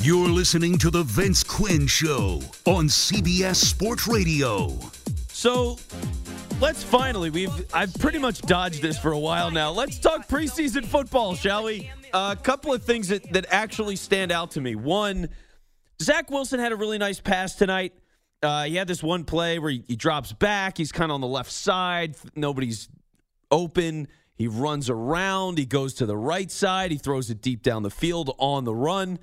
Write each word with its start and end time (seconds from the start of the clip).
You're 0.00 0.28
listening 0.28 0.78
to 0.78 0.90
The 0.90 1.02
Vince 1.02 1.42
Quinn 1.42 1.88
Show 1.88 2.40
on 2.66 2.86
CBS 2.86 3.56
Sports 3.56 4.06
Radio. 4.06 4.78
So 5.32 5.76
let's 6.60 6.84
finally, 6.84 7.30
we've 7.30 7.50
I've 7.74 7.92
pretty 7.94 8.18
much 8.18 8.40
dodged 8.42 8.80
this 8.80 8.96
for 8.96 9.10
a 9.10 9.18
while 9.18 9.50
now. 9.50 9.72
Let's 9.72 9.98
talk 9.98 10.28
preseason 10.28 10.84
football, 10.84 11.34
shall 11.34 11.64
we? 11.64 11.90
A 12.14 12.36
couple 12.40 12.72
of 12.72 12.84
things 12.84 13.08
that, 13.08 13.32
that 13.32 13.46
actually 13.50 13.96
stand 13.96 14.30
out 14.30 14.52
to 14.52 14.60
me. 14.60 14.76
One, 14.76 15.30
Zach 16.00 16.30
Wilson 16.30 16.60
had 16.60 16.70
a 16.70 16.76
really 16.76 16.98
nice 16.98 17.20
pass 17.20 17.56
tonight. 17.56 17.92
Uh, 18.40 18.64
he 18.64 18.76
had 18.76 18.86
this 18.86 19.02
one 19.02 19.24
play 19.24 19.58
where 19.58 19.72
he, 19.72 19.82
he 19.88 19.96
drops 19.96 20.32
back. 20.32 20.78
He's 20.78 20.92
kind 20.92 21.10
of 21.10 21.16
on 21.16 21.20
the 21.20 21.26
left 21.26 21.50
side. 21.50 22.14
Nobody's 22.36 22.88
open. 23.50 24.06
He 24.36 24.46
runs 24.46 24.88
around. 24.88 25.58
He 25.58 25.66
goes 25.66 25.94
to 25.94 26.06
the 26.06 26.16
right 26.16 26.52
side. 26.52 26.92
He 26.92 26.98
throws 26.98 27.30
it 27.30 27.42
deep 27.42 27.64
down 27.64 27.82
the 27.82 27.90
field 27.90 28.32
on 28.38 28.62
the 28.62 28.74
run. 28.74 29.18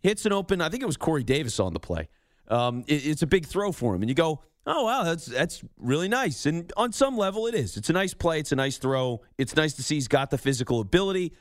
Hits 0.00 0.26
an 0.26 0.32
open. 0.32 0.60
I 0.60 0.68
think 0.68 0.82
it 0.82 0.86
was 0.86 0.96
Corey 0.96 1.24
Davis 1.24 1.60
on 1.60 1.72
the 1.72 1.80
play. 1.80 2.08
Um, 2.48 2.84
it, 2.86 3.06
it's 3.06 3.22
a 3.22 3.26
big 3.26 3.46
throw 3.46 3.72
for 3.72 3.94
him, 3.94 4.02
and 4.02 4.08
you 4.08 4.14
go, 4.14 4.42
"Oh 4.66 4.84
wow, 4.84 5.04
that's 5.04 5.26
that's 5.26 5.62
really 5.78 6.08
nice." 6.08 6.46
And 6.46 6.72
on 6.76 6.92
some 6.92 7.16
level, 7.16 7.46
it 7.46 7.54
is. 7.54 7.76
It's 7.76 7.90
a 7.90 7.92
nice 7.92 8.14
play. 8.14 8.40
It's 8.40 8.52
a 8.52 8.56
nice 8.56 8.78
throw. 8.78 9.20
It's 9.38 9.54
nice 9.56 9.74
to 9.74 9.82
see 9.82 9.96
he's 9.96 10.08
got 10.08 10.30
the 10.30 10.38
physical 10.38 10.80
ability. 10.80 11.32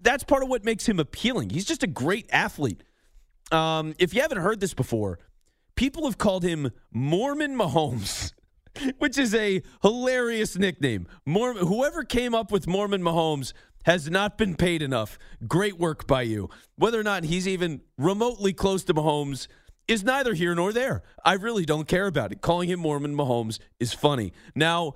That's 0.00 0.24
part 0.24 0.42
of 0.42 0.48
what 0.48 0.64
makes 0.64 0.88
him 0.88 0.98
appealing. 0.98 1.50
He's 1.50 1.66
just 1.66 1.82
a 1.82 1.86
great 1.86 2.26
athlete. 2.32 2.82
Um, 3.52 3.94
if 3.98 4.14
you 4.14 4.22
haven't 4.22 4.38
heard 4.38 4.60
this 4.60 4.72
before, 4.72 5.18
people 5.74 6.06
have 6.06 6.18
called 6.18 6.42
him 6.42 6.70
Mormon 6.90 7.56
Mahomes. 7.56 8.32
which 8.98 9.18
is 9.18 9.34
a 9.34 9.62
hilarious 9.82 10.56
nickname. 10.56 11.06
Mormon, 11.26 11.66
whoever 11.66 12.04
came 12.04 12.34
up 12.34 12.50
with 12.50 12.66
Mormon 12.66 13.02
Mahomes 13.02 13.52
has 13.84 14.10
not 14.10 14.36
been 14.36 14.56
paid 14.56 14.82
enough. 14.82 15.18
Great 15.46 15.78
work 15.78 16.06
by 16.06 16.22
you. 16.22 16.50
Whether 16.76 17.00
or 17.00 17.02
not 17.02 17.24
he's 17.24 17.48
even 17.48 17.80
remotely 17.96 18.52
close 18.52 18.84
to 18.84 18.94
Mahomes 18.94 19.48
is 19.88 20.04
neither 20.04 20.34
here 20.34 20.54
nor 20.54 20.72
there. 20.72 21.02
I 21.24 21.34
really 21.34 21.64
don't 21.64 21.88
care 21.88 22.06
about 22.06 22.32
it. 22.32 22.40
Calling 22.40 22.68
him 22.68 22.80
Mormon 22.80 23.14
Mahomes 23.14 23.58
is 23.78 23.92
funny. 23.92 24.32
Now, 24.54 24.94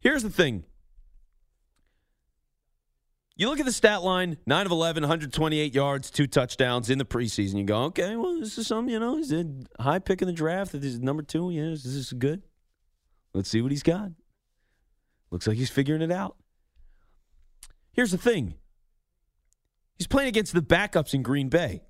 here's 0.00 0.22
the 0.22 0.30
thing. 0.30 0.64
You 3.36 3.48
look 3.48 3.58
at 3.58 3.66
the 3.66 3.72
stat 3.72 4.02
line 4.04 4.36
9 4.46 4.66
of 4.66 4.70
11, 4.70 5.02
128 5.02 5.74
yards, 5.74 6.10
two 6.10 6.28
touchdowns 6.28 6.88
in 6.88 6.98
the 6.98 7.04
preseason. 7.04 7.56
You 7.56 7.64
go, 7.64 7.78
okay, 7.84 8.14
well, 8.14 8.38
this 8.38 8.56
is 8.58 8.68
some, 8.68 8.88
you 8.88 9.00
know, 9.00 9.16
he's 9.16 9.32
a 9.32 9.44
high 9.80 9.98
pick 9.98 10.22
in 10.22 10.28
the 10.28 10.32
draft. 10.32 10.70
This 10.70 10.84
is 10.84 11.00
number 11.00 11.22
two. 11.24 11.50
Yeah, 11.50 11.62
is 11.62 11.82
this 11.82 11.94
is 11.94 12.12
good. 12.12 12.42
Let's 13.34 13.50
see 13.50 13.60
what 13.60 13.72
he's 13.72 13.82
got. 13.82 14.10
Looks 15.30 15.46
like 15.46 15.56
he's 15.56 15.70
figuring 15.70 16.02
it 16.02 16.12
out. 16.12 16.36
Here's 17.92 18.12
the 18.12 18.18
thing 18.18 18.54
he's 19.98 20.06
playing 20.06 20.28
against 20.28 20.54
the 20.54 20.62
backups 20.62 21.14
in 21.14 21.22
Green 21.22 21.48
Bay. 21.48 21.82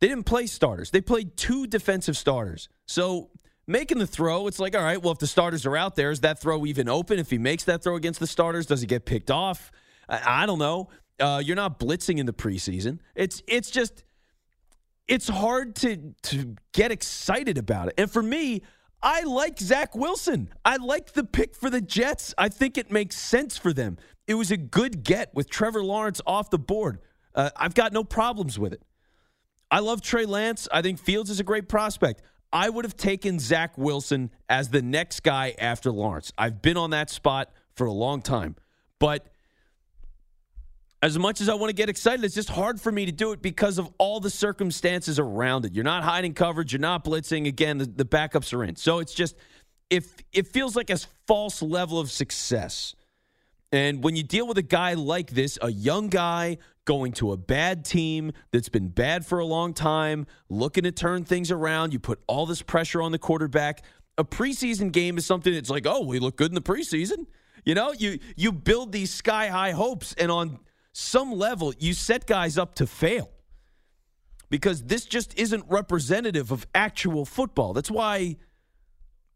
They 0.00 0.08
didn't 0.08 0.24
play 0.24 0.46
starters, 0.46 0.90
they 0.90 1.00
played 1.00 1.36
two 1.36 1.66
defensive 1.66 2.16
starters. 2.16 2.68
So 2.86 3.30
making 3.66 3.98
the 3.98 4.06
throw, 4.06 4.46
it's 4.46 4.58
like, 4.58 4.76
all 4.76 4.82
right, 4.82 5.02
well, 5.02 5.12
if 5.12 5.18
the 5.18 5.26
starters 5.26 5.66
are 5.66 5.76
out 5.76 5.96
there, 5.96 6.10
is 6.10 6.20
that 6.20 6.40
throw 6.40 6.66
even 6.66 6.88
open? 6.88 7.18
If 7.18 7.30
he 7.30 7.38
makes 7.38 7.64
that 7.64 7.82
throw 7.82 7.96
against 7.96 8.20
the 8.20 8.26
starters, 8.26 8.66
does 8.66 8.80
he 8.80 8.86
get 8.86 9.04
picked 9.04 9.30
off? 9.30 9.70
I, 10.08 10.42
I 10.42 10.46
don't 10.46 10.58
know. 10.58 10.88
Uh, 11.18 11.42
you're 11.44 11.56
not 11.56 11.80
blitzing 11.80 12.18
in 12.18 12.26
the 12.26 12.32
preseason. 12.32 13.00
It's 13.16 13.42
it's 13.48 13.70
just 13.70 14.04
it's 15.08 15.28
hard 15.28 15.74
to 15.76 16.14
to 16.24 16.56
get 16.72 16.92
excited 16.92 17.58
about 17.58 17.88
it. 17.88 17.94
And 17.98 18.10
for 18.10 18.22
me, 18.22 18.62
I 19.02 19.22
like 19.22 19.58
Zach 19.58 19.94
Wilson. 19.94 20.50
I 20.64 20.76
like 20.76 21.12
the 21.12 21.24
pick 21.24 21.54
for 21.54 21.70
the 21.70 21.80
Jets. 21.80 22.34
I 22.36 22.48
think 22.48 22.76
it 22.76 22.90
makes 22.90 23.16
sense 23.16 23.56
for 23.56 23.72
them. 23.72 23.96
It 24.26 24.34
was 24.34 24.50
a 24.50 24.56
good 24.56 25.04
get 25.04 25.32
with 25.34 25.48
Trevor 25.48 25.82
Lawrence 25.82 26.20
off 26.26 26.50
the 26.50 26.58
board. 26.58 26.98
Uh, 27.34 27.50
I've 27.56 27.74
got 27.74 27.92
no 27.92 28.02
problems 28.02 28.58
with 28.58 28.72
it. 28.72 28.82
I 29.70 29.80
love 29.80 30.02
Trey 30.02 30.26
Lance. 30.26 30.66
I 30.72 30.82
think 30.82 30.98
Fields 30.98 31.30
is 31.30 31.40
a 31.40 31.44
great 31.44 31.68
prospect. 31.68 32.22
I 32.52 32.70
would 32.70 32.84
have 32.84 32.96
taken 32.96 33.38
Zach 33.38 33.76
Wilson 33.76 34.30
as 34.48 34.70
the 34.70 34.82
next 34.82 35.22
guy 35.22 35.54
after 35.58 35.92
Lawrence. 35.92 36.32
I've 36.38 36.62
been 36.62 36.76
on 36.76 36.90
that 36.90 37.10
spot 37.10 37.52
for 37.74 37.86
a 37.86 37.92
long 37.92 38.22
time. 38.22 38.56
But 38.98 39.28
as 41.02 41.18
much 41.18 41.40
as 41.40 41.48
I 41.48 41.54
want 41.54 41.70
to 41.70 41.74
get 41.74 41.88
excited, 41.88 42.24
it's 42.24 42.34
just 42.34 42.48
hard 42.48 42.80
for 42.80 42.90
me 42.90 43.06
to 43.06 43.12
do 43.12 43.32
it 43.32 43.40
because 43.40 43.78
of 43.78 43.88
all 43.98 44.18
the 44.18 44.30
circumstances 44.30 45.18
around 45.18 45.64
it. 45.64 45.74
You're 45.74 45.84
not 45.84 46.02
hiding 46.02 46.34
coverage, 46.34 46.72
you're 46.72 46.80
not 46.80 47.04
blitzing. 47.04 47.46
Again, 47.46 47.78
the, 47.78 47.84
the 47.84 48.04
backups 48.04 48.52
are 48.52 48.64
in. 48.64 48.74
So 48.76 48.98
it's 48.98 49.14
just 49.14 49.36
if 49.90 50.16
it 50.32 50.48
feels 50.48 50.74
like 50.74 50.90
a 50.90 50.98
false 51.26 51.62
level 51.62 52.00
of 52.00 52.10
success. 52.10 52.94
And 53.70 54.02
when 54.02 54.16
you 54.16 54.22
deal 54.22 54.46
with 54.46 54.58
a 54.58 54.62
guy 54.62 54.94
like 54.94 55.30
this, 55.30 55.58
a 55.60 55.70
young 55.70 56.08
guy 56.08 56.58
going 56.84 57.12
to 57.12 57.32
a 57.32 57.36
bad 57.36 57.84
team 57.84 58.32
that's 58.50 58.70
been 58.70 58.88
bad 58.88 59.26
for 59.26 59.38
a 59.38 59.44
long 59.44 59.74
time, 59.74 60.26
looking 60.48 60.84
to 60.84 60.90
turn 60.90 61.24
things 61.24 61.50
around, 61.50 61.92
you 61.92 61.98
put 61.98 62.18
all 62.26 62.46
this 62.46 62.62
pressure 62.62 63.02
on 63.02 63.12
the 63.12 63.18
quarterback. 63.18 63.84
A 64.16 64.24
preseason 64.24 64.90
game 64.90 65.18
is 65.18 65.26
something 65.26 65.52
that's 65.52 65.70
like, 65.70 65.86
oh, 65.86 66.04
we 66.04 66.18
look 66.18 66.36
good 66.36 66.50
in 66.50 66.54
the 66.54 66.62
preseason. 66.62 67.26
You 67.64 67.74
know, 67.74 67.92
you 67.92 68.18
you 68.36 68.50
build 68.52 68.92
these 68.92 69.12
sky 69.12 69.48
high 69.48 69.72
hopes, 69.72 70.14
and 70.14 70.30
on 70.30 70.58
some 70.98 71.32
level, 71.32 71.72
you 71.78 71.94
set 71.94 72.26
guys 72.26 72.58
up 72.58 72.74
to 72.74 72.86
fail 72.86 73.30
because 74.50 74.82
this 74.82 75.04
just 75.04 75.38
isn't 75.38 75.64
representative 75.68 76.50
of 76.50 76.66
actual 76.74 77.24
football. 77.24 77.72
That's 77.72 77.90
why 77.90 78.36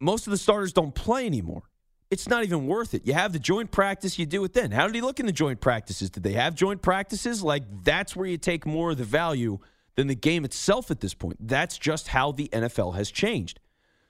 most 0.00 0.26
of 0.26 0.32
the 0.32 0.38
starters 0.38 0.72
don't 0.72 0.92
play 0.92 1.24
anymore. 1.24 1.62
It's 2.10 2.28
not 2.28 2.42
even 2.42 2.66
worth 2.66 2.94
it. 2.94 3.06
You 3.06 3.14
have 3.14 3.32
the 3.32 3.38
joint 3.38 3.70
practice, 3.70 4.18
you 4.18 4.26
do 4.26 4.42
it 4.42 4.54
then. 4.54 4.72
How 4.72 4.86
did 4.86 4.96
he 4.96 5.00
look 5.00 5.20
in 5.20 5.26
the 5.26 5.32
joint 5.32 5.60
practices? 5.60 6.10
Did 6.10 6.24
they 6.24 6.32
have 6.32 6.56
joint 6.56 6.82
practices? 6.82 7.44
Like, 7.44 7.62
that's 7.84 8.16
where 8.16 8.26
you 8.26 8.38
take 8.38 8.66
more 8.66 8.90
of 8.90 8.98
the 8.98 9.04
value 9.04 9.60
than 9.94 10.08
the 10.08 10.16
game 10.16 10.44
itself 10.44 10.90
at 10.90 10.98
this 10.98 11.14
point. 11.14 11.36
That's 11.38 11.78
just 11.78 12.08
how 12.08 12.32
the 12.32 12.48
NFL 12.48 12.96
has 12.96 13.12
changed. 13.12 13.60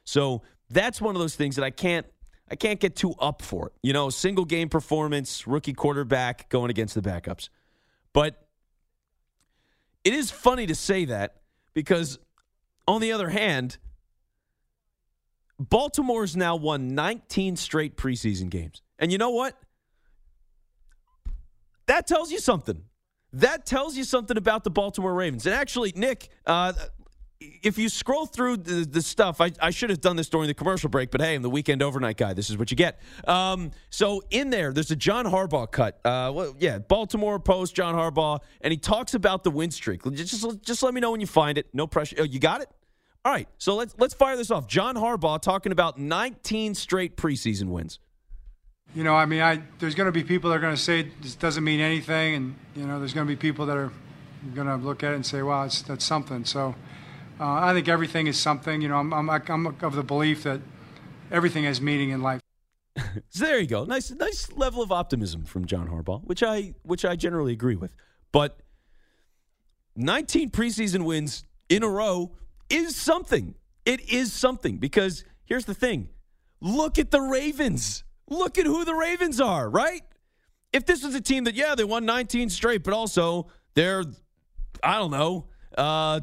So, 0.05 0.43
that's 0.71 1.03
one 1.03 1.15
of 1.15 1.21
those 1.21 1.37
things 1.37 1.57
that 1.57 1.65
I 1.65 1.71
can't 1.71 2.07
I 2.50 2.56
can't 2.56 2.80
get 2.80 2.97
too 2.97 3.14
up 3.19 3.42
for 3.42 3.69
it. 3.69 3.72
You 3.82 3.92
know, 3.92 4.10
single 4.10 4.44
game 4.44 4.69
performance, 4.69 5.47
rookie 5.47 5.72
quarterback 5.72 6.48
going 6.48 6.70
against 6.70 6.94
the 6.94 7.00
backups. 7.00 7.48
But 8.12 8.47
it 10.04 10.12
is 10.12 10.30
funny 10.30 10.66
to 10.66 10.75
say 10.75 11.06
that 11.06 11.36
because, 11.75 12.19
on 12.86 13.00
the 13.00 13.12
other 13.12 13.30
hand, 13.30 13.78
Baltimore's 15.58 16.36
now 16.36 16.56
won 16.56 16.94
19 16.94 17.56
straight 17.56 17.97
preseason 17.97 18.50
games. 18.50 18.82
And 18.98 19.12
you 19.12 19.19
know 19.19 19.30
what? 19.30 19.56
That 21.86 22.06
tells 22.06 22.30
you 22.30 22.38
something. 22.38 22.82
That 23.32 23.64
tells 23.64 23.97
you 23.97 24.04
something 24.04 24.36
about 24.36 24.64
the 24.64 24.70
Baltimore 24.70 25.14
Ravens. 25.14 25.47
And 25.47 25.54
actually, 25.54 25.92
Nick, 25.97 26.28
uh, 26.47 26.72
if 27.62 27.78
you 27.78 27.88
scroll 27.88 28.26
through 28.26 28.58
the, 28.58 28.84
the 28.84 29.03
stuff, 29.03 29.41
I, 29.41 29.53
I, 29.60 29.70
should 29.70 29.91
have 29.91 30.00
done 30.00 30.16
this 30.16 30.28
during 30.28 30.48
the 30.48 30.54
commercial 30.54 30.88
break, 30.88 31.10
but 31.10 31.20
hey, 31.20 31.34
I'm 31.34 31.42
the 31.42 31.50
weekend 31.50 31.82
overnight 31.82 32.16
guy. 32.16 32.32
This 32.32 32.50
is 32.50 32.58
what 32.58 32.70
you 32.70 32.76
get. 32.76 33.00
Um, 33.26 33.70
so 33.91 34.22
in 34.30 34.50
there, 34.50 34.72
there's 34.72 34.91
a 34.91 34.97
John 34.97 35.25
Harbaugh 35.26 35.70
cut. 35.70 36.00
Uh, 36.04 36.32
well, 36.34 36.54
yeah, 36.58 36.78
Baltimore 36.78 37.38
Post, 37.38 37.75
John 37.75 37.94
Harbaugh, 37.94 38.41
and 38.60 38.72
he 38.72 38.78
talks 38.78 39.14
about 39.14 39.44
the 39.44 39.50
win 39.50 39.70
streak. 39.70 40.03
Just, 40.12 40.62
just 40.62 40.82
let 40.82 40.94
me 40.94 41.00
know 41.00 41.10
when 41.10 41.20
you 41.20 41.26
find 41.26 41.58
it. 41.58 41.66
No 41.72 41.86
pressure. 41.86 42.16
Oh, 42.19 42.25
you 42.25 42.38
got 42.38 42.60
it? 42.60 42.69
All 43.25 43.32
right. 43.32 43.48
So 43.59 43.76
let's 43.76 43.94
let's 43.98 44.14
fire 44.14 44.36
this 44.36 44.50
off. 44.50 44.66
John 44.66 44.97
Harbaugh 44.97 45.41
talking 45.41 45.72
about 45.72 45.98
19 45.98 46.74
straight 46.74 47.16
preseason 47.16 47.66
wins. 47.66 47.98
You 48.94 49.04
know, 49.04 49.14
I 49.14 49.26
mean, 49.26 49.41
I 49.41 49.62
there's 49.78 49.94
going 49.94 50.06
to 50.06 50.12
be 50.12 50.24
people 50.24 50.50
that 50.50 50.56
are 50.56 50.60
going 50.60 50.74
to 50.74 50.80
say 50.80 51.09
this 51.20 51.34
doesn't 51.34 51.62
mean 51.62 51.80
anything, 51.80 52.34
and 52.34 52.54
you 52.74 52.86
know, 52.86 52.98
there's 52.98 53.14
going 53.14 53.26
to 53.26 53.32
be 53.32 53.36
people 53.36 53.66
that 53.66 53.76
are 53.76 53.92
going 54.54 54.66
to 54.66 54.76
look 54.76 55.03
at 55.03 55.12
it 55.12 55.16
and 55.16 55.24
say, 55.24 55.42
"Wow, 55.42 55.69
that's 55.86 56.04
something." 56.04 56.44
So. 56.44 56.74
Uh, 57.42 57.58
I 57.60 57.72
think 57.72 57.88
everything 57.88 58.28
is 58.28 58.38
something. 58.38 58.80
You 58.80 58.88
know, 58.88 58.98
I'm, 58.98 59.12
I'm, 59.12 59.28
I'm 59.28 59.66
of 59.66 59.97
the 59.97 60.04
belief 60.04 60.44
that 60.44 60.60
everything 61.32 61.64
has 61.64 61.80
meaning 61.80 62.10
in 62.10 62.22
life. 62.22 62.41
so 63.30 63.44
there 63.44 63.59
you 63.59 63.66
go. 63.66 63.84
Nice, 63.84 64.12
nice 64.12 64.53
level 64.53 64.80
of 64.80 64.92
optimism 64.92 65.44
from 65.44 65.65
John 65.65 65.89
Harbaugh, 65.89 66.22
which 66.22 66.44
I, 66.44 66.74
which 66.83 67.04
I 67.04 67.16
generally 67.16 67.53
agree 67.53 67.74
with. 67.74 67.97
But 68.30 68.60
19 69.97 70.50
preseason 70.50 71.04
wins 71.04 71.42
in 71.68 71.83
a 71.83 71.89
row 71.89 72.30
is 72.71 72.94
something. 72.94 73.56
It 73.84 74.09
is 74.09 74.33
something 74.33 74.77
because 74.77 75.24
here's 75.45 75.65
the 75.65 75.74
thing: 75.74 76.10
look 76.60 76.97
at 76.97 77.10
the 77.10 77.21
Ravens. 77.21 78.04
Look 78.28 78.56
at 78.56 78.66
who 78.66 78.84
the 78.84 78.95
Ravens 78.95 79.41
are. 79.41 79.68
Right? 79.68 80.03
If 80.72 80.86
this 80.86 81.03
was 81.03 81.16
a 81.16 81.21
team 81.21 81.45
that, 81.45 81.54
yeah, 81.54 81.74
they 81.74 81.84
won 81.84 82.06
19 82.06 82.50
straight, 82.50 82.84
but 82.84 82.95
also 82.95 83.48
they're, 83.74 84.04
I 84.83 84.98
don't 84.98 85.10
know. 85.10 85.48
Uh, 85.77 86.21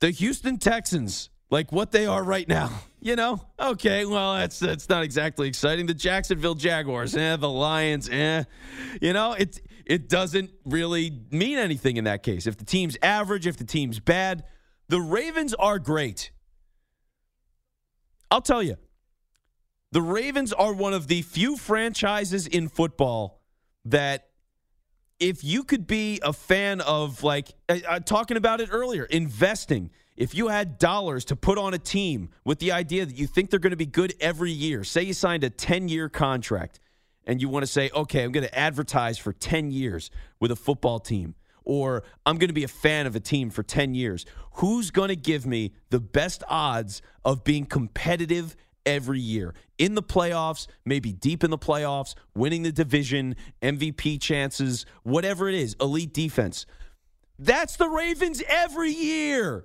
the 0.00 0.10
Houston 0.10 0.58
Texans, 0.58 1.30
like 1.50 1.72
what 1.72 1.92
they 1.92 2.06
are 2.06 2.22
right 2.22 2.48
now. 2.48 2.70
You 3.00 3.14
know, 3.14 3.40
okay, 3.60 4.04
well, 4.04 4.34
that's 4.34 4.58
that's 4.58 4.88
not 4.88 5.04
exactly 5.04 5.46
exciting. 5.46 5.86
The 5.86 5.94
Jacksonville 5.94 6.56
Jaguars, 6.56 7.16
eh, 7.16 7.36
the 7.36 7.48
Lions, 7.48 8.08
eh. 8.10 8.42
You 9.00 9.12
know, 9.12 9.34
it 9.34 9.60
it 9.86 10.08
doesn't 10.08 10.50
really 10.64 11.12
mean 11.30 11.58
anything 11.58 11.96
in 11.96 12.04
that 12.04 12.24
case. 12.24 12.48
If 12.48 12.56
the 12.56 12.64
team's 12.64 12.96
average, 13.00 13.46
if 13.46 13.56
the 13.56 13.62
team's 13.62 14.00
bad, 14.00 14.42
the 14.88 15.00
Ravens 15.00 15.54
are 15.54 15.78
great. 15.78 16.32
I'll 18.32 18.42
tell 18.42 18.64
you. 18.64 18.76
The 19.92 20.02
Ravens 20.02 20.52
are 20.52 20.72
one 20.72 20.92
of 20.92 21.06
the 21.06 21.22
few 21.22 21.56
franchises 21.56 22.48
in 22.48 22.68
football 22.68 23.40
that 23.84 24.27
if 25.20 25.42
you 25.42 25.64
could 25.64 25.86
be 25.86 26.20
a 26.22 26.32
fan 26.32 26.80
of 26.80 27.22
like 27.22 27.52
uh, 27.68 28.00
talking 28.00 28.36
about 28.36 28.60
it 28.60 28.68
earlier, 28.70 29.04
investing. 29.04 29.90
If 30.16 30.34
you 30.34 30.48
had 30.48 30.78
dollars 30.78 31.24
to 31.26 31.36
put 31.36 31.58
on 31.58 31.74
a 31.74 31.78
team 31.78 32.30
with 32.44 32.58
the 32.58 32.72
idea 32.72 33.06
that 33.06 33.16
you 33.16 33.28
think 33.28 33.50
they're 33.50 33.60
going 33.60 33.70
to 33.70 33.76
be 33.76 33.86
good 33.86 34.14
every 34.20 34.50
year, 34.50 34.82
say 34.82 35.02
you 35.02 35.12
signed 35.12 35.44
a 35.44 35.50
10-year 35.50 36.08
contract 36.08 36.80
and 37.24 37.40
you 37.40 37.48
want 37.48 37.62
to 37.62 37.70
say, 37.70 37.90
"Okay, 37.94 38.24
I'm 38.24 38.32
going 38.32 38.46
to 38.46 38.58
advertise 38.58 39.18
for 39.18 39.32
10 39.32 39.70
years 39.70 40.10
with 40.40 40.50
a 40.50 40.56
football 40.56 40.98
team." 40.98 41.34
Or 41.64 42.02
I'm 42.24 42.38
going 42.38 42.48
to 42.48 42.54
be 42.54 42.64
a 42.64 42.68
fan 42.68 43.06
of 43.06 43.14
a 43.14 43.20
team 43.20 43.50
for 43.50 43.62
10 43.62 43.94
years. 43.94 44.24
Who's 44.52 44.90
going 44.90 45.10
to 45.10 45.16
give 45.16 45.44
me 45.44 45.74
the 45.90 46.00
best 46.00 46.42
odds 46.48 47.02
of 47.26 47.44
being 47.44 47.66
competitive 47.66 48.56
every 48.88 49.20
year 49.20 49.54
in 49.76 49.94
the 49.94 50.02
playoffs, 50.02 50.66
maybe 50.84 51.12
deep 51.12 51.44
in 51.44 51.50
the 51.50 51.58
playoffs, 51.58 52.14
winning 52.34 52.62
the 52.62 52.72
division, 52.72 53.36
MVP 53.62 54.20
chances, 54.20 54.86
whatever 55.02 55.48
it 55.48 55.54
is, 55.54 55.76
elite 55.80 56.12
defense. 56.12 56.66
That's 57.38 57.76
the 57.76 57.88
Ravens 57.88 58.42
every 58.48 58.90
year. 58.90 59.64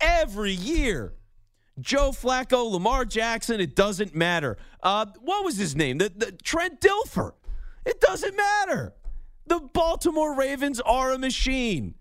Every 0.00 0.52
year. 0.52 1.14
Joe 1.80 2.10
Flacco, 2.10 2.70
Lamar 2.70 3.04
Jackson, 3.04 3.60
it 3.60 3.74
doesn't 3.74 4.14
matter. 4.14 4.58
Uh, 4.82 5.06
what 5.20 5.44
was 5.44 5.56
his 5.56 5.74
name? 5.74 5.98
The, 5.98 6.12
the, 6.14 6.32
Trent 6.32 6.80
Dilfer. 6.80 7.32
It 7.86 8.00
doesn't 8.00 8.36
matter. 8.36 8.94
The 9.46 9.60
Baltimore 9.60 10.34
Ravens 10.34 10.80
are 10.80 11.12
a 11.12 11.18
machine. 11.18 11.94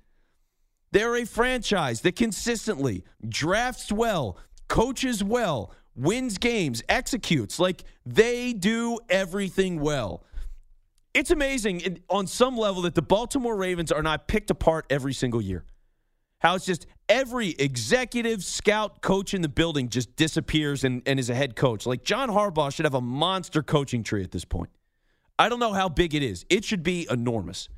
They're 0.92 1.16
a 1.16 1.26
franchise 1.26 2.02
that 2.02 2.16
consistently 2.16 3.04
drafts 3.28 3.92
well, 3.92 4.38
coaches 4.68 5.24
well, 5.24 5.74
wins 5.96 6.38
games, 6.38 6.82
executes. 6.90 7.60
Like 7.60 7.84
they 8.06 8.54
do 8.54 9.00
everything 9.10 9.80
well. 9.80 10.24
It's 11.14 11.30
amazing 11.30 12.00
on 12.10 12.26
some 12.26 12.58
level 12.58 12.82
that 12.84 12.96
the 12.96 13.02
Baltimore 13.02 13.56
Ravens 13.56 13.92
are 13.92 14.02
not 14.02 14.28
picked 14.28 14.50
apart 14.50 14.86
every 14.90 15.14
single 15.14 15.42
year. 15.42 15.64
How 16.40 16.56
it's 16.56 16.66
just 16.66 16.88
every 17.08 17.50
executive, 17.52 18.44
scout, 18.44 19.02
coach 19.02 19.34
in 19.34 19.42
the 19.42 19.50
building 19.50 19.90
just 19.90 20.16
disappears 20.16 20.84
and, 20.84 21.02
and 21.06 21.20
is 21.20 21.30
a 21.30 21.36
head 21.36 21.56
coach. 21.56 21.86
Like 21.86 22.04
John 22.04 22.30
Harbaugh 22.30 22.74
should 22.74 22.86
have 22.86 22.96
a 22.96 23.02
monster 23.02 23.64
coaching 23.64 24.04
tree 24.04 24.24
at 24.24 24.32
this 24.32 24.44
point. 24.44 24.70
I 25.40 25.50
don't 25.50 25.60
know 25.60 25.74
how 25.74 25.88
big 25.88 26.14
it 26.16 26.24
is. 26.24 26.46
It 26.50 26.66
should 26.66 26.84
be 26.84 27.08
enormous 27.10 27.70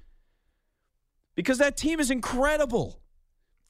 because 1.36 1.58
that 1.60 1.78
team 1.78 2.00
is 2.00 2.10
incredible. 2.10 3.00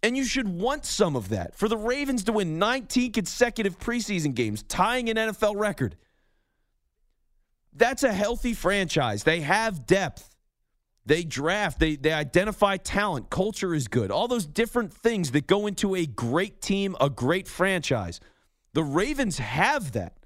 And 0.06 0.16
you 0.16 0.24
should 0.24 0.48
want 0.48 0.86
some 0.86 1.16
of 1.16 1.30
that. 1.30 1.56
For 1.56 1.68
the 1.68 1.78
Ravens 1.78 2.25
to 2.25 2.34
win 2.34 2.60
19 2.60 3.12
consecutive 3.12 3.80
preseason 3.80 4.36
games, 4.36 4.62
tying 4.62 5.10
an 5.10 5.16
NFL 5.18 5.60
record, 5.60 5.96
that's 7.74 8.04
a 8.04 8.13
healthy 8.13 8.54
franchise. 8.54 9.24
They 9.24 9.42
have 9.42 9.88
depth. 9.88 10.30
They 11.07 11.24
draft, 11.24 11.80
they, 11.80 11.96
they 11.96 12.13
identify 12.13 12.78
talent, 12.78 13.31
culture 13.31 13.74
is 13.74 13.88
good. 13.88 14.12
All 14.12 14.28
those 14.28 14.46
different 14.46 14.94
things 14.94 15.31
that 15.31 15.48
go 15.48 15.66
into 15.66 15.96
a 15.96 16.06
great 16.06 16.62
team, 16.62 16.96
a 17.02 17.10
great 17.10 17.48
franchise. 17.48 18.19
The 18.74 18.84
Ravens 18.84 19.40
have 19.40 19.94
that. 19.94 20.18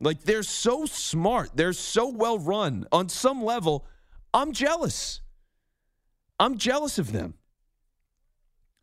Like 0.00 0.22
they're 0.22 0.42
so 0.42 0.86
smart, 0.86 1.50
they're 1.54 1.72
so 1.72 2.08
well 2.08 2.40
run. 2.40 2.84
On 2.90 3.08
some 3.08 3.44
level, 3.44 3.86
I'm 4.34 4.50
jealous. 4.52 5.20
I'm 6.40 6.58
jealous 6.58 6.98
of 6.98 7.12
them. 7.12 7.34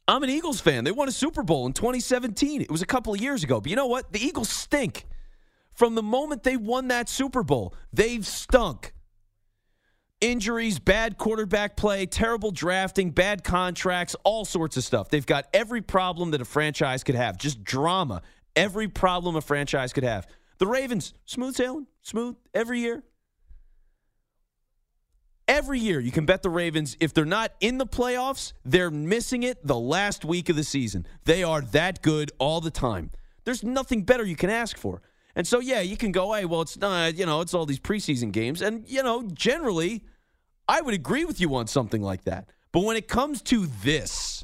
I'm 0.07 0.23
an 0.23 0.29
Eagles 0.29 0.61
fan. 0.61 0.85
They 0.85 0.91
won 0.91 1.09
a 1.09 1.11
Super 1.11 1.43
Bowl 1.43 1.65
in 1.65 1.73
2017. 1.73 2.61
It 2.61 2.71
was 2.71 2.81
a 2.81 2.85
couple 2.85 3.13
of 3.13 3.21
years 3.21 3.43
ago. 3.43 3.59
But 3.59 3.69
you 3.69 3.75
know 3.75 3.87
what? 3.87 4.13
The 4.13 4.23
Eagles 4.23 4.49
stink. 4.49 5.05
From 5.73 5.95
the 5.95 6.03
moment 6.03 6.43
they 6.43 6.57
won 6.57 6.87
that 6.87 7.09
Super 7.09 7.43
Bowl, 7.43 7.75
they've 7.93 8.25
stunk. 8.25 8.93
Injuries, 10.21 10.79
bad 10.79 11.19
quarterback 11.19 11.77
play, 11.77 12.07
terrible 12.07 12.49
drafting, 12.49 13.11
bad 13.11 13.43
contracts, 13.43 14.15
all 14.23 14.45
sorts 14.45 14.77
of 14.77 14.83
stuff. 14.83 15.09
They've 15.09 15.25
got 15.25 15.45
every 15.53 15.81
problem 15.81 16.31
that 16.31 16.41
a 16.41 16.45
franchise 16.45 17.03
could 17.03 17.13
have, 17.13 17.37
just 17.37 17.63
drama. 17.63 18.23
Every 18.55 18.87
problem 18.87 19.35
a 19.35 19.41
franchise 19.41 19.93
could 19.93 20.03
have. 20.03 20.25
The 20.57 20.65
Ravens, 20.65 21.13
smooth 21.25 21.55
sailing, 21.55 21.85
smooth 22.01 22.35
every 22.55 22.79
year. 22.79 23.03
Every 25.47 25.79
year, 25.79 26.01
you 26.01 26.11
can 26.11 26.25
bet 26.25 26.41
the 26.41 26.49
Ravens, 26.49 26.97
if 26.99 27.13
they're 27.13 27.23
not 27.23 27.53
in 27.61 27.77
the 27.77 27.85
playoffs, 27.85 28.51
they're 28.65 28.91
missing 28.91 29.43
it 29.43 29.65
the 29.65 29.79
last 29.79 30.25
week 30.25 30.49
of 30.49 30.57
the 30.57 30.63
season. 30.63 31.07
They 31.23 31.41
are 31.41 31.61
that 31.61 32.01
good 32.01 32.31
all 32.37 32.59
the 32.59 32.71
time. 32.71 33.11
There's 33.45 33.63
nothing 33.63 34.03
better 34.03 34.25
you 34.25 34.35
can 34.35 34.49
ask 34.49 34.77
for. 34.77 35.01
And 35.37 35.47
so, 35.47 35.59
yeah, 35.59 35.79
you 35.79 35.95
can 35.95 36.11
go, 36.11 36.33
hey, 36.33 36.43
well, 36.43 36.61
it's 36.61 36.77
not, 36.77 37.15
you 37.15 37.25
know, 37.25 37.39
it's 37.39 37.53
all 37.53 37.65
these 37.65 37.79
preseason 37.79 38.33
games. 38.33 38.61
And, 38.61 38.83
you 38.89 39.03
know, 39.03 39.23
generally, 39.33 40.03
I 40.67 40.81
would 40.81 40.93
agree 40.93 41.23
with 41.23 41.39
you 41.39 41.55
on 41.55 41.67
something 41.67 42.01
like 42.01 42.25
that. 42.25 42.49
But 42.73 42.83
when 42.83 42.97
it 42.97 43.07
comes 43.07 43.41
to 43.43 43.67
this, 43.67 44.43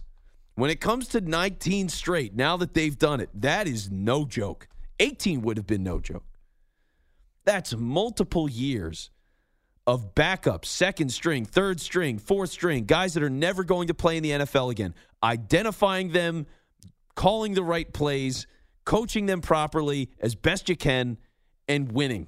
when 0.55 0.69
it 0.69 0.79
comes 0.79 1.09
to 1.09 1.19
19 1.19 1.89
straight, 1.89 2.33
now 2.33 2.55
that 2.57 2.75
they've 2.75 2.97
done 2.97 3.19
it, 3.19 3.29
that 3.33 3.67
is 3.67 3.91
no 3.91 4.23
joke. 4.23 4.69
18 4.99 5.41
would 5.41 5.57
have 5.57 5.67
been 5.67 5.83
no 5.83 5.99
joke. 5.99 6.23
That's 7.43 7.75
multiple 7.75 8.49
years 8.49 9.09
of 9.85 10.15
backup, 10.15 10.65
second 10.65 11.09
string, 11.09 11.45
third 11.45 11.79
string, 11.81 12.17
fourth 12.17 12.49
string, 12.49 12.85
guys 12.85 13.13
that 13.13 13.23
are 13.23 13.29
never 13.29 13.63
going 13.63 13.87
to 13.87 13.93
play 13.93 14.17
in 14.17 14.23
the 14.23 14.31
NFL 14.31 14.71
again, 14.71 14.93
identifying 15.21 16.11
them, 16.11 16.45
calling 17.15 17.53
the 17.53 17.63
right 17.63 17.91
plays, 17.91 18.47
coaching 18.85 19.25
them 19.25 19.41
properly 19.41 20.09
as 20.19 20.35
best 20.35 20.69
you 20.69 20.75
can, 20.75 21.17
and 21.67 21.91
winning. 21.91 22.27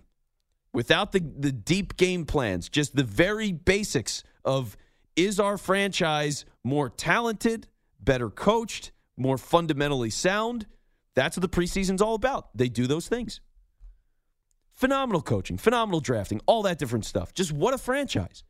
Without 0.74 1.13
the, 1.13 1.19
the 1.19 1.52
deep 1.52 1.96
game 1.96 2.25
plans, 2.25 2.68
just 2.68 2.96
the 2.96 3.04
very 3.04 3.52
basics 3.54 4.24
of 4.44 4.75
is 5.16 5.40
our 5.40 5.58
franchise 5.58 6.46
more 6.63 6.90
talented, 6.90 7.68
better 8.01 8.30
coached, 8.30 8.92
more 9.16 9.38
fundamentally 9.38 10.10
sound? 10.10 10.66
That's 11.13 11.38
what 11.38 11.42
the 11.42 11.50
preseason's 11.50 12.01
all 12.01 12.16
about. 12.16 12.50
They 12.56 12.68
do 12.68 12.88
those 12.88 13.08
things. 13.08 13.40
Phenomenal 14.75 15.22
coaching, 15.22 15.57
phenomenal 15.57 16.01
drafting, 16.01 16.42
all 16.45 16.62
that 16.63 16.77
different 16.77 17.06
stuff. 17.06 17.33
Just 17.33 17.51
what 17.51 17.74
a 17.74 17.77
franchise. 17.77 18.44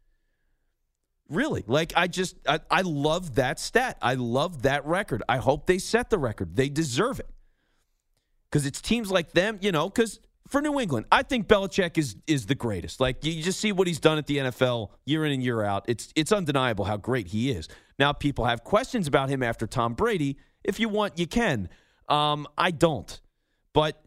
Really. 1.30 1.64
Like, 1.68 1.94
I 1.96 2.08
just, 2.08 2.36
I, 2.48 2.60
I 2.70 2.82
love 2.82 3.36
that 3.36 3.60
stat. 3.60 3.98
I 4.02 4.16
love 4.16 4.64
that 4.64 4.86
record. 4.86 5.24
I 5.30 5.38
hope 5.38 5.66
they 5.68 5.78
set 5.78 6.10
the 6.10 6.18
record. 6.18 6.56
They 6.56 6.70
deserve 6.70 7.20
it. 7.20 7.30
Because 8.50 8.66
it's 8.66 8.82
teams 8.82 9.12
like 9.12 9.34
them, 9.34 9.60
you 9.62 9.72
know, 9.72 9.90
because 9.90 10.20
for 10.48 10.62
New 10.62 10.80
England, 10.80 11.08
I 11.12 11.24
think 11.24 11.48
Belichick 11.48 11.98
is 11.98 12.16
is 12.28 12.46
the 12.46 12.56
greatest. 12.56 13.00
Like 13.00 13.26
you 13.26 13.42
just 13.42 13.60
see 13.60 13.72
what 13.72 13.88
he's 13.88 14.00
done 14.00 14.18
at 14.18 14.28
the 14.28 14.38
NFL 14.38 14.90
year 15.06 15.26
in 15.26 15.32
and 15.32 15.44
year 15.44 15.64
out. 15.64 15.86
It's 15.88 16.14
it's 16.16 16.32
undeniable 16.32 16.86
how 16.86 16.98
great 16.98 17.28
he 17.28 17.52
is. 17.52 17.68
Now 17.98 18.14
people 18.14 18.46
have 18.46 18.64
questions 18.64 19.08
about 19.08 19.30
him 19.30 19.42
after 19.42 19.66
Tom 19.68 19.94
Brady. 19.94 20.38
If 20.64 20.80
you 20.80 20.90
want, 20.90 21.18
you 21.20 21.28
can. 21.28 21.70
Um, 22.08 22.48
I 22.58 22.72
don't. 22.72 23.20
But 23.74 24.02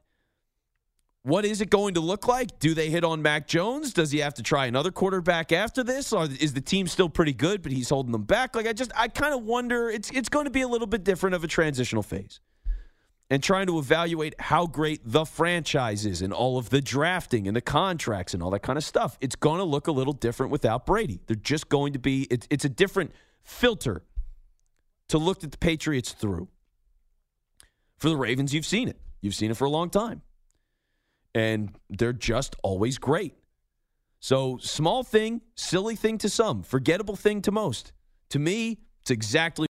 what 1.29 1.45
is 1.45 1.61
it 1.61 1.69
going 1.69 1.95
to 1.95 2.01
look 2.01 2.27
like? 2.27 2.59
Do 2.59 2.73
they 2.73 2.89
hit 2.89 3.05
on 3.05 3.21
Mac 3.21 3.47
Jones? 3.47 3.93
Does 3.93 4.11
he 4.11 4.21
have 4.21 4.35
to 4.35 4.43
try 4.43 4.65
another 4.65 4.91
quarterback 4.91 5.53
after 5.53 5.85
this? 5.85 6.13
Or 6.13 6.25
is 6.25 6.55
the 6.55 6.61
team 6.63 6.87
still 6.87 7.11
pretty 7.11 7.35
good, 7.35 7.63
but 7.63 7.71
he's 7.71 7.91
holding 7.91 8.13
them 8.13 8.23
back? 8.23 8.57
Like 8.57 8.67
I 8.67 8.73
just 8.73 8.91
I 8.97 9.09
kind 9.09 9.35
of 9.35 9.43
wonder 9.43 9.91
it's 9.91 10.11
it's 10.11 10.31
going 10.31 10.47
to 10.47 10.51
be 10.51 10.63
a 10.63 10.69
little 10.69 10.87
bit 10.87 11.05
different 11.05 11.35
of 11.35 11.45
a 11.45 11.47
transitional 11.47 12.03
phase. 12.03 12.41
And 13.31 13.43
trying 13.43 13.67
to 13.67 13.79
evaluate 13.79 14.41
how 14.41 14.67
great 14.67 15.03
the 15.05 15.27
franchise 15.27 16.07
is 16.07 16.23
and 16.23 16.33
all 16.33 16.57
of 16.57 16.71
the 16.71 16.81
drafting 16.81 17.47
and 17.47 17.55
the 17.55 17.61
contracts 17.61 18.33
and 18.33 18.43
all 18.43 18.49
that 18.53 18.63
kind 18.63 18.79
of 18.79 18.85
stuff. 18.85 19.19
It's 19.21 19.37
going 19.37 19.59
to 19.59 19.65
look 19.65 19.87
a 19.87 19.93
little 19.93 20.15
different 20.15 20.51
without 20.51 20.87
Brady. 20.87 21.21
They're 21.27 21.37
just 21.37 21.69
going 21.69 21.93
to 21.93 21.99
be 21.99 22.27
it's 22.31 22.47
it's 22.49 22.65
a 22.65 22.71
different 22.71 23.13
filter 23.43 24.03
to 25.09 25.19
look 25.19 25.45
at 25.45 25.53
the 25.53 25.59
Patriots 25.59 26.13
through. 26.13 26.49
For 27.99 28.09
the 28.09 28.17
Ravens, 28.17 28.55
you've 28.55 28.65
seen 28.65 28.89
it. 28.89 28.97
You've 29.21 29.35
seen 29.35 29.51
it 29.51 29.59
for 29.59 29.67
a 29.67 29.71
long 29.71 29.91
time 29.91 30.23
and 31.35 31.75
they're 31.91 32.13
just 32.13 32.55
always 32.63 32.99
great. 32.99 33.35
So, 34.21 34.59
small 34.61 35.03
thing, 35.03 35.41
silly 35.57 35.97
thing 35.97 36.19
to 36.19 36.29
some, 36.29 36.63
forgettable 36.63 37.17
thing 37.17 37.43
to 37.43 37.51
most. 37.51 37.93
To 38.31 38.39
me, 38.39 38.79
it's 39.01 39.11
exactly 39.11 39.67